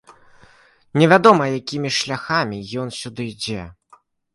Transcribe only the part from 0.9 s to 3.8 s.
Невядома, якімі шляхамі ён сюды ідзе.